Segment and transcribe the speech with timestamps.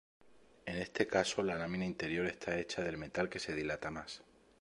[0.65, 4.23] En este caso la lámina interior esta hecha del metal que se dilata más.